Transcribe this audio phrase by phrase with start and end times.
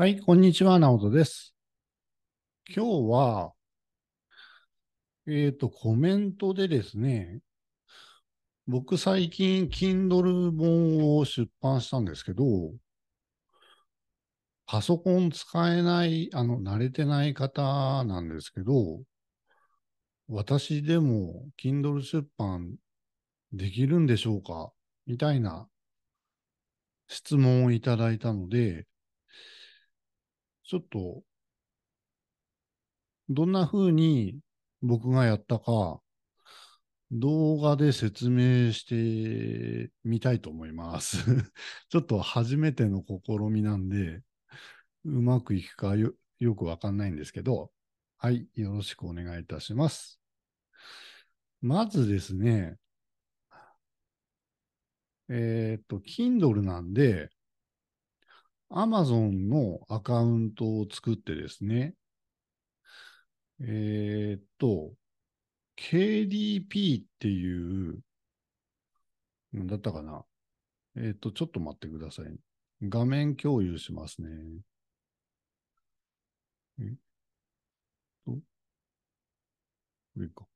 [0.00, 1.56] はい、こんにちは、直人です。
[2.72, 3.52] 今日は、
[5.26, 7.40] えっ、と、コメントでですね、
[8.68, 12.44] 僕最近、Kindle 本を出版したんですけど、
[14.66, 19.02] パソコン使えない、あの、慣れてない方なんですけど、
[20.28, 22.76] 私でも Kindle 出版
[23.52, 24.70] できるんでしょうか
[25.08, 25.68] みたいな
[27.08, 28.86] 質問をいただいたので、
[30.68, 31.22] ちょっと、
[33.30, 34.38] どんな風に
[34.82, 36.02] 僕がやったか、
[37.10, 41.16] 動画で説明してみたいと思います。
[41.88, 44.22] ちょっと初めての試みなんで、
[45.04, 47.72] うまくいくかよよくわかんないんですけど、
[48.18, 50.20] はい、よろしくお願いいたします。
[51.62, 52.76] まずですね、
[55.30, 57.30] えっ、と、Kindle なんで、
[58.70, 61.94] Amazon のアカウントを作ってですね、
[63.60, 64.92] えーっと、
[65.76, 68.00] KDP っていう、
[69.52, 70.24] なんだったかな。
[70.96, 72.36] えーっと、ちょっと待ってください。
[72.82, 74.28] 画面共有しますね。
[76.78, 76.94] えっ
[78.24, 78.40] と、こ
[80.16, 80.46] れか。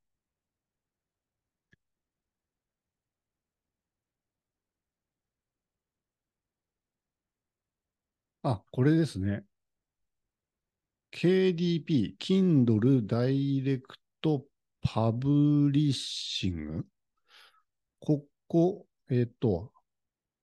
[8.45, 9.45] あ、これですね。
[11.13, 13.83] KDP、Kindle Direct
[14.85, 16.83] Publishing。
[18.01, 19.73] ここ、えっ、と、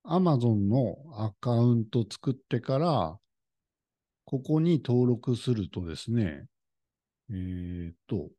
[0.06, 3.20] Amazon のアカウント作ってから、
[4.24, 6.48] ここに登録するとですね、
[7.30, 8.30] えっ、と、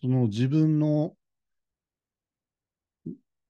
[0.00, 1.16] その自分の、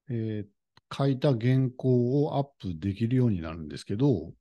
[0.09, 0.60] えっー
[0.93, 4.33] 書いた原稿をアップできるようになるんですけど、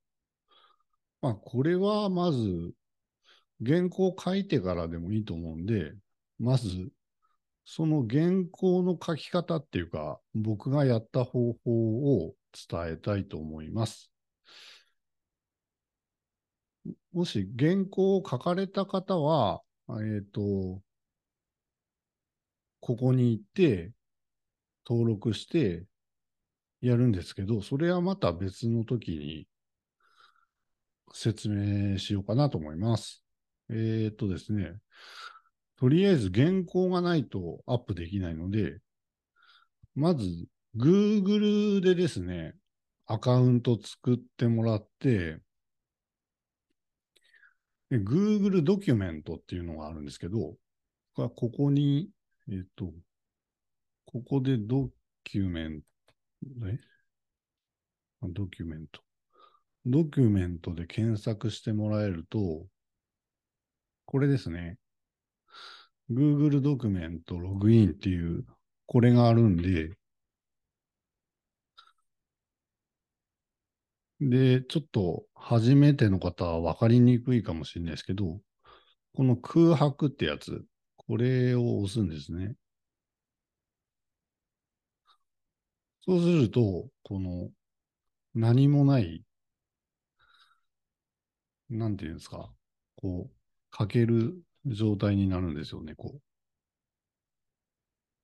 [1.22, 2.74] まあ、これはまず、
[3.66, 5.94] 原稿を書いてからでもいいと思うんで、
[6.40, 6.90] まず、
[7.66, 12.36] その原稿の書き方っていうか、僕がやった方法を
[12.70, 14.12] 伝えたいと思います。
[17.12, 20.82] もし原稿を書かれた方は、えっ、と、
[22.80, 23.92] ここに行って、
[24.88, 25.86] 登録して、
[26.82, 29.48] やるんですけど、それはまた別の時に
[31.14, 33.24] 説明しようかなと思います。
[33.70, 34.74] えーっとですね、
[35.78, 38.80] とりあえず原稿がないとアップできないので、
[39.96, 42.54] まず Google でですね、
[43.06, 45.40] アカウント作ってもらって、
[47.92, 50.56] Google ドキュメントっていうのがあるんですけど、
[51.16, 52.10] ここに、
[52.50, 52.94] えっと、
[54.06, 54.90] ここでド
[55.24, 55.88] キュメント、
[56.44, 56.78] え？
[58.22, 59.02] ドキュメント。
[59.86, 62.66] ドキュメントで検索してもらえると、
[64.06, 64.78] これですね。
[66.12, 68.46] Google ドキュメントログインっていう、
[68.88, 69.92] これがあるんで、
[74.22, 78.42] で、ちょっと初めての方は分かりにくいかもしれないですけど、
[79.14, 80.66] この空白ってやつ、
[80.98, 82.56] これを押すんですね。
[86.10, 87.52] そうすると、この
[88.36, 89.24] 何もない、
[91.70, 92.52] なんていうんですか、
[92.96, 96.22] こう、書ける状態になるんですよね、こう。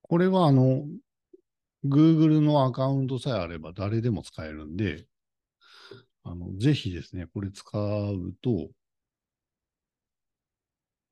[0.03, 0.85] これはあの、
[1.85, 5.07] Google のアカウントさえあれば誰でも使えるんで、
[6.23, 8.69] あの、ぜひですね、これ使うと、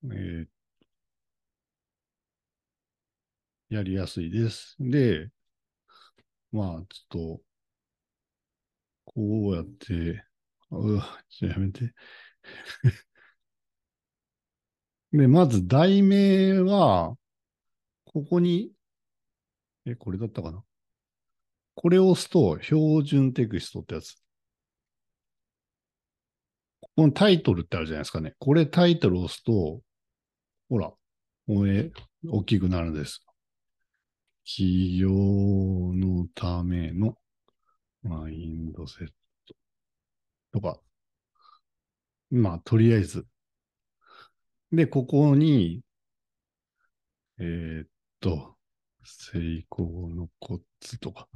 [0.04, 0.48] えー
[3.70, 4.76] やりやすいです。
[4.80, 5.30] で、
[6.54, 7.42] まあ、ちょっと、
[9.06, 10.24] こうやって、
[10.72, 11.94] うわ、ちょっとやめて。
[15.12, 17.16] で、まず題名は、
[18.06, 18.72] ここに、
[19.86, 20.64] え、これだったかな？
[21.76, 24.16] これを押すと、標準テキストってやつ。
[26.96, 28.34] このタイトルってあるじゃないですかね。
[28.40, 29.82] これタイトルを押すと、
[30.70, 30.94] ほら、
[31.48, 31.92] これ、
[32.28, 33.26] 大きくなるんです。
[34.46, 35.10] 企業
[36.24, 37.18] のための
[38.02, 39.08] マインドセッ
[39.48, 39.56] ト
[40.54, 40.80] とか。
[42.32, 43.28] まあ、とりあえず。
[44.72, 45.82] で、ここに、
[47.40, 47.88] えーっ
[48.20, 48.56] と、
[49.04, 51.28] 成功のコツとか。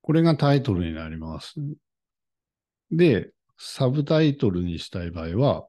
[0.00, 1.54] これがタイトルになります。
[2.90, 5.68] で、サブタイトルにしたい場合は、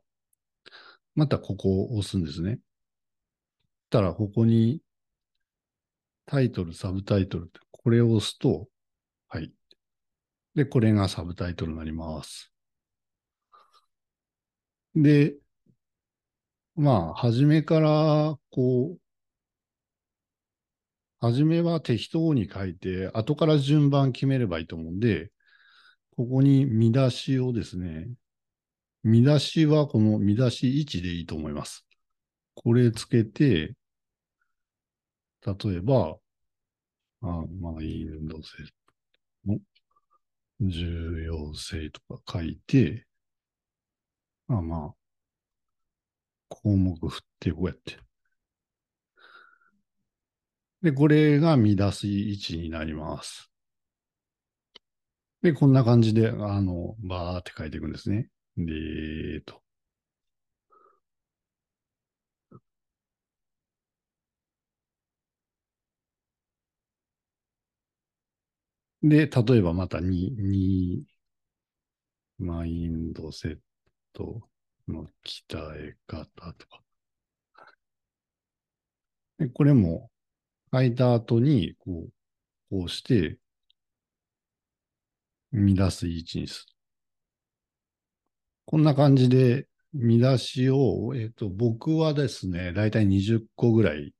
[1.13, 2.59] またここを押すんですね。
[3.89, 4.81] たら、ここに
[6.25, 8.67] タイトル、サブタイトルって、これを押すと、
[9.27, 9.51] はい。
[10.55, 12.51] で、これがサブタイトルになります。
[14.95, 15.35] で、
[16.75, 18.99] まあ、初めから、こう、
[21.19, 25.31] 初めは適当に書いて、後から順番決めればいいと思うんで、
[26.15, 28.09] ここに見出しをですね、
[29.03, 31.85] 見出しはこの見出し1でいいと思います。
[32.55, 33.75] これつけて、
[35.45, 36.17] 例えば、
[37.21, 37.27] あ
[37.59, 38.63] まあ、インド性
[39.45, 39.59] の
[40.61, 43.07] 重要性とか書いて、
[44.47, 44.95] まあまあ、
[46.49, 47.97] 項目振ってこうやって。
[50.81, 53.51] で、これが見出し1になります。
[55.41, 58.29] で、こんな感じで、あの、バーって書いていくんですね。
[58.57, 59.64] で、えーと。
[69.07, 71.03] で、例えばまた2、2、
[72.39, 73.57] マインドセッ
[74.13, 74.41] ト
[74.87, 76.81] の鍛え方とか。
[79.37, 80.09] で、これも
[80.73, 82.13] 書いた後に、こう、
[82.71, 83.37] こうして、
[85.51, 86.73] 見出す位置にする。
[88.65, 94.15] こんな感じで、見出しを、えっ、と、僕はですね、だいたい20個ぐらい、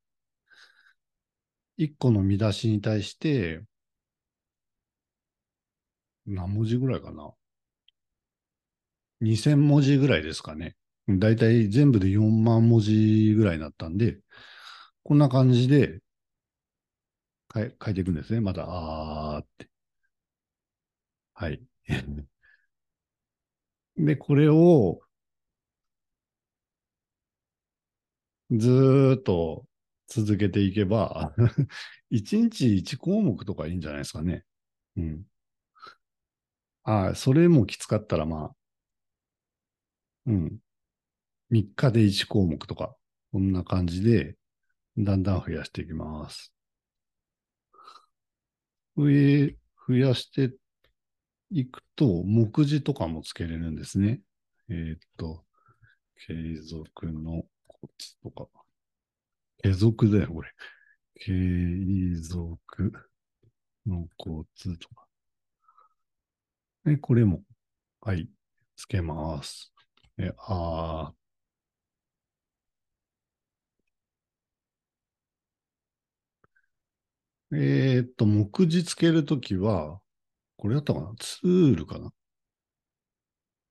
[1.77, 3.63] 1個の見出しに対して、
[6.27, 7.33] 何文字ぐらいかな
[9.21, 10.75] ?2000 文字ぐらいですかね。
[11.07, 14.19] だいたい全部で4万文字ぐらいになったんで、
[15.03, 16.01] こんな感じで
[17.53, 18.39] 書い書いていくんですね。
[18.41, 19.67] また、あーって。
[21.33, 21.61] はい。
[23.97, 25.01] で、これを
[28.51, 29.65] ずーっと
[30.07, 31.33] 続けていけば、
[32.09, 34.43] 1日1項目とかいいんじゃないですかね。
[34.97, 35.25] うん。
[36.85, 38.55] ああ、それもきつかったらまあ、
[40.27, 40.59] うん。
[41.49, 42.95] 3日で1項目とか、
[43.31, 44.37] こんな感じで、
[44.97, 46.53] だんだん増やしていきます。
[48.97, 49.55] 上、
[49.87, 50.53] 増やして
[51.51, 54.21] いくと、目次とかもつけれるんですね。
[54.69, 55.45] えーっと、
[56.27, 58.47] 継続のコツとか。
[59.61, 60.49] 継続だよ、これ。
[61.15, 62.93] 継続
[63.87, 65.04] のコツとか。
[66.85, 67.43] で、これも、
[68.01, 68.29] はい、
[68.75, 69.73] つけます。
[70.17, 80.01] え、あーえーっと、目次つけるときは、
[80.57, 81.13] これだったかな？
[81.19, 82.11] ツールかな？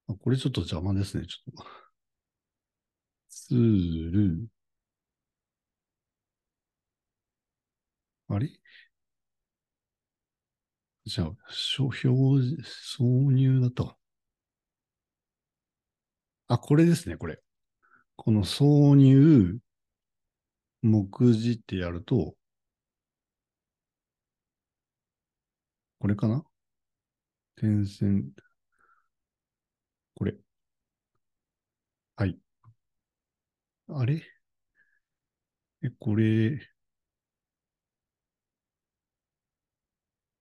[0.08, 1.26] あこれちょっと邪魔ですね。
[1.26, 1.64] ちょっと。
[3.28, 4.48] ツール。
[8.28, 8.48] あれ？
[11.06, 12.00] じゃあ、しょ表
[12.42, 12.62] 示、
[12.98, 13.96] 挿入だったか。
[16.48, 17.40] あ、これですね、これ。
[18.16, 19.58] この挿入、
[20.82, 22.36] 目次ってやると、
[25.98, 26.44] これかな？
[27.56, 28.30] 点線。
[30.16, 30.34] これ。
[32.16, 32.38] はい。
[33.88, 34.22] あれ？
[35.82, 36.58] え、これ、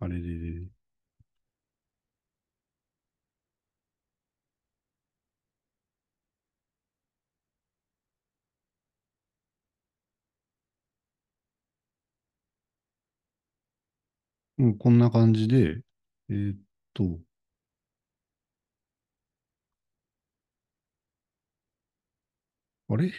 [0.03, 0.67] あれれれれ。
[14.57, 15.81] うん、こんな感じで、
[16.29, 16.57] えーっ
[16.93, 17.19] と、
[22.87, 23.11] あれ？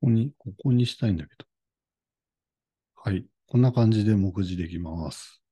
[0.00, 1.46] ここに、ここにしたいんだけど。
[2.94, 3.26] はい。
[3.48, 5.42] こんな感じで目次できます。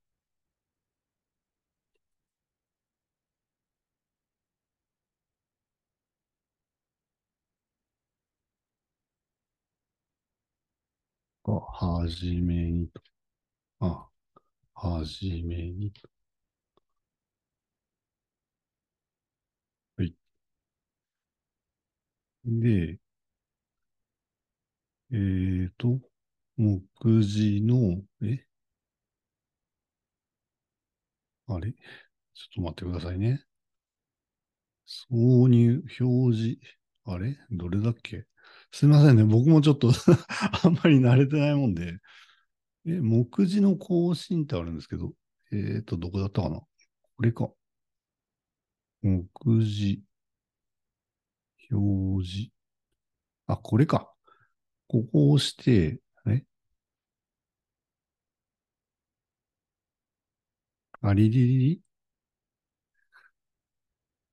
[11.43, 13.01] あ、はじめにと。
[13.81, 14.09] あ、
[14.75, 16.09] はじめにと。
[19.97, 20.15] はい。
[22.45, 22.99] で、
[25.11, 25.99] えーと、
[26.57, 26.81] 目
[27.23, 28.45] 次の、え？
[31.47, 31.71] あれ？
[31.71, 31.79] ちょっ
[32.55, 33.43] と待ってくださいね。
[34.87, 36.59] 挿入、表示、
[37.05, 37.37] あれ？
[37.49, 38.25] どれだっけ？
[38.71, 39.23] すいませんね。
[39.23, 39.91] 僕もちょっと
[40.63, 41.97] あんまり慣れてないもんで。
[42.85, 45.13] え、目次の更新ってあるんですけど、
[45.51, 46.59] えーと、どこだったかな？
[46.59, 46.67] こ
[47.23, 47.49] れか。
[49.01, 49.27] 目
[49.63, 50.03] 次、
[51.71, 52.51] 表示。
[53.47, 54.13] あ、これか。
[54.89, 56.45] ここを押して、ね。
[61.01, 61.81] あ、リリリ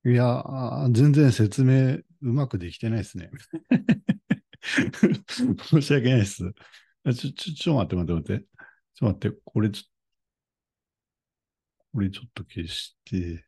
[0.04, 0.44] リいや、
[0.92, 3.30] 全然説明うまくできてないですね。
[5.64, 6.42] 申し訳ないです。
[7.14, 8.46] ちょ、ちょ、ちょ、待って待って待って。
[8.94, 9.84] ちょ、待って、これちょ、
[11.92, 13.44] これちょっと消して。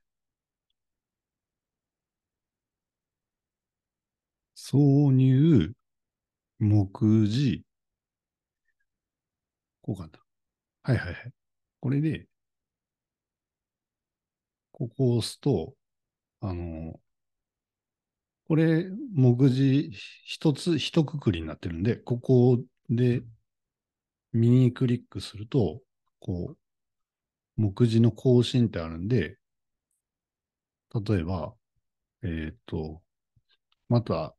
[4.54, 5.72] 挿入、
[6.58, 6.88] 目
[7.26, 7.64] 次、
[9.82, 10.10] こうかな。
[10.82, 11.32] はいはいはい。
[11.80, 12.26] これで、
[14.72, 15.74] ここを押すと、
[16.40, 17.00] あの、
[18.46, 19.90] これ、目次
[20.24, 23.22] 一つ、一括りになってるんで、ここで
[24.32, 25.82] 右クリックすると、
[26.20, 26.58] こう、
[27.60, 29.36] 目次の更新ってあるんで、
[30.94, 31.54] 例えば、
[32.22, 33.02] えっ、ー、と、
[33.88, 34.37] また、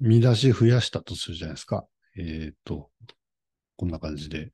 [0.00, 1.86] 見出し増やしたとするじゃないですか。
[2.16, 2.90] えっ、ー、と、
[3.76, 4.52] こんな感じで。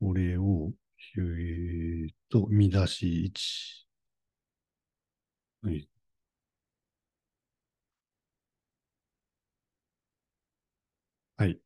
[0.00, 0.72] これを、
[1.18, 3.32] えー、と、見出し
[5.62, 5.68] 1。
[5.68, 5.88] はい。
[11.36, 11.60] はい。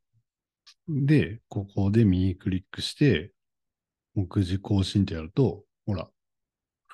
[0.88, 3.32] で、ここで右クリックして、
[4.14, 6.08] 目次更新ってやると、ほら、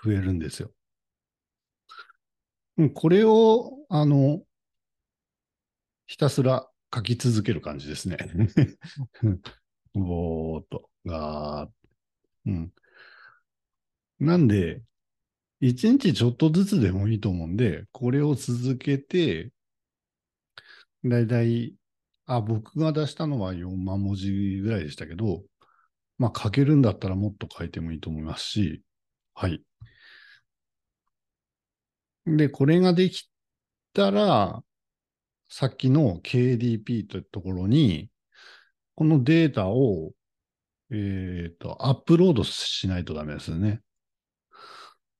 [0.05, 0.73] 増えるんですよ。
[2.89, 4.43] これを、あの、
[6.07, 8.17] ひたすら書き続ける感じですね。
[9.95, 12.73] ぼーっと、がーうん。
[14.21, 14.83] なんで、
[15.61, 19.53] 一日ちょっとずつでもいいと思うんで、これを続けて、
[21.05, 21.75] だいたい、
[22.27, 25.45] あ、僕が出したのは4万文字ぐらいでしたけど、
[26.19, 28.83] まあ書けるんだったらもっと書いてもいいと思いますし、
[29.35, 29.63] はい。
[32.27, 33.31] で、これができ
[33.93, 34.63] たら、
[35.49, 38.11] さっきの KDP というところに、
[38.95, 40.13] このデータを、
[40.91, 43.83] えっ、ー、と、アップロードしないとダメですよね。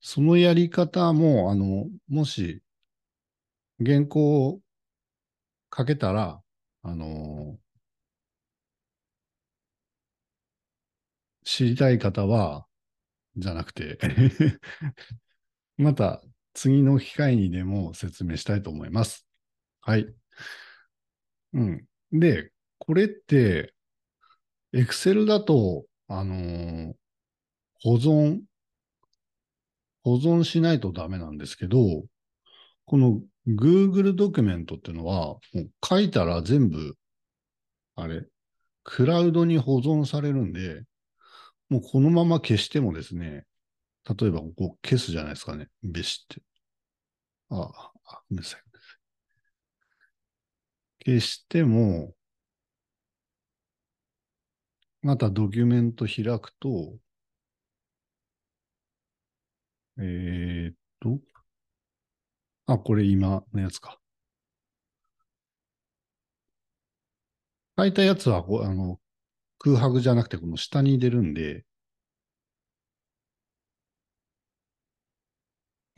[0.01, 2.63] そのやり方も、あの、もし、
[3.85, 4.61] 原稿を
[5.77, 6.43] 書けたら、
[6.83, 7.59] あの、
[11.45, 12.67] 知りたい方は、
[13.37, 13.99] じゃなくて
[15.77, 16.23] また
[16.55, 19.27] 次の機会にでも説明したいと思います。
[19.81, 20.13] はい。
[21.55, 21.85] うん。
[22.13, 23.75] で、これって、
[24.73, 26.95] Excel だと、あのー、
[27.83, 28.41] 保存、
[30.03, 32.05] 保存しないとダメなんですけど、
[32.85, 36.97] この Google ドキュメントっていうのは、もう書いたら全部、
[37.97, 38.27] あれ、
[38.85, 40.83] クラウドに保存されるんで、
[41.69, 43.45] もうこのまま消してもですね、
[44.09, 45.69] 例えばここ消すじゃないですかね。
[45.83, 46.43] べしって。
[47.51, 47.93] ああ、
[48.29, 48.63] ごめんなさい。
[51.05, 52.15] 消しても、
[55.03, 56.99] またドキュメント開くと、
[59.99, 61.21] えー、っと、
[62.67, 63.99] あ、これ今のやつか。
[67.79, 69.01] 書いたやつはこうあの
[69.59, 71.65] 空白じゃなくてこの下に出るんで、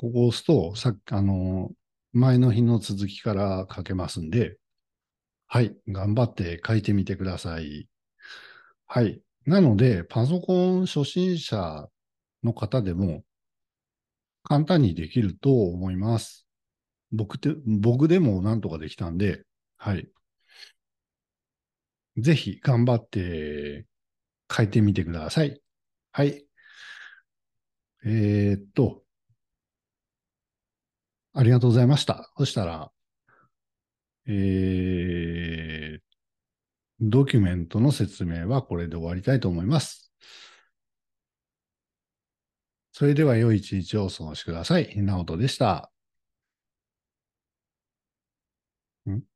[0.03, 1.71] ここを押すと、さっき、あの、
[2.13, 4.59] 前の日の続きから書けますんで、
[5.47, 7.89] はい、頑張って書いてみてください。
[8.89, 9.23] はい。
[9.47, 11.89] なので、パソコン初心者
[12.43, 13.23] の方でも
[14.43, 16.49] 簡単にできると思います。
[17.13, 19.45] 僕て、僕でもなんとかできたんで、
[19.77, 20.09] はい。
[22.17, 23.87] ぜひ頑張って
[24.51, 25.63] 書いてみてください。
[26.11, 26.45] はい。
[28.05, 29.03] えー、っと、
[31.35, 32.31] ありがとうございました。
[32.37, 32.93] そしたら、
[34.27, 36.01] えー、
[37.01, 40.13] ドキュメントの説明はこれで終わりたいと思います。
[42.93, 44.97] それでは良い一日をお過ごしください。
[45.03, 45.91] なおとでした。
[49.11, 49.32] ん？